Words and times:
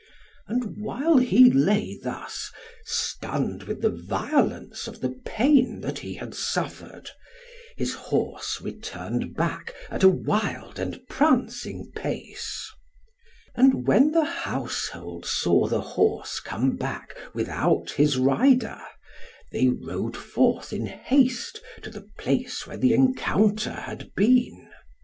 And 0.47 0.77
while 0.83 1.17
he 1.17 1.51
lay 1.51 1.99
thus, 2.01 2.51
stunned 2.85 3.61
with 3.65 3.81
the 3.83 3.91
violence 3.91 4.87
of 4.87 4.99
the 4.99 5.11
pain 5.27 5.81
that 5.81 5.99
he 5.99 6.15
had 6.15 6.33
suffered, 6.33 7.11
his 7.77 7.93
horse 7.93 8.59
returned 8.63 9.35
back 9.35 9.75
at 9.91 10.01
a 10.01 10.09
wild 10.09 10.79
and 10.79 11.07
prancing 11.07 11.91
pace. 11.95 12.67
And 13.53 13.85
when 13.85 14.09
the 14.09 14.25
household 14.25 15.23
saw 15.27 15.67
the 15.67 15.81
horse 15.81 16.39
come 16.39 16.77
back 16.77 17.13
without 17.35 17.91
his 17.91 18.17
rider, 18.17 18.81
they 19.51 19.67
rode 19.67 20.17
forth 20.17 20.73
in 20.73 20.87
haste 20.87 21.61
to 21.83 21.91
the 21.91 22.09
place 22.17 22.65
where 22.65 22.77
the 22.77 22.95
encounter 22.95 23.69
had 23.73 24.11
been. 24.15 24.67